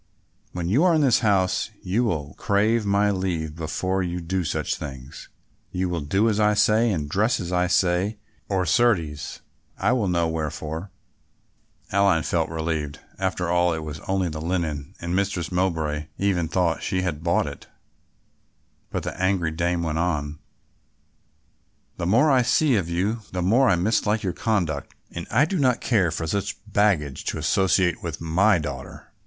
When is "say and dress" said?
6.55-7.39